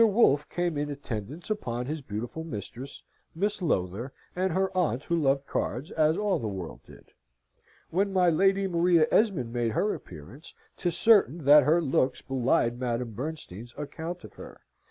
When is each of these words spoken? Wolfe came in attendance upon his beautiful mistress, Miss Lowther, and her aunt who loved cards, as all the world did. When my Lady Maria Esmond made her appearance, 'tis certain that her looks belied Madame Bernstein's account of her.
Wolfe 0.03 0.49
came 0.49 0.79
in 0.79 0.89
attendance 0.89 1.51
upon 1.51 1.85
his 1.85 2.01
beautiful 2.01 2.43
mistress, 2.43 3.03
Miss 3.35 3.61
Lowther, 3.61 4.11
and 4.35 4.51
her 4.51 4.75
aunt 4.75 5.03
who 5.03 5.15
loved 5.15 5.45
cards, 5.45 5.91
as 5.91 6.17
all 6.17 6.39
the 6.39 6.47
world 6.47 6.79
did. 6.87 7.11
When 7.91 8.11
my 8.11 8.31
Lady 8.31 8.65
Maria 8.67 9.05
Esmond 9.11 9.53
made 9.53 9.73
her 9.73 9.93
appearance, 9.93 10.55
'tis 10.75 10.97
certain 10.97 11.45
that 11.45 11.65
her 11.65 11.79
looks 11.83 12.23
belied 12.23 12.79
Madame 12.79 13.11
Bernstein's 13.11 13.75
account 13.77 14.23
of 14.23 14.33
her. 14.33 14.61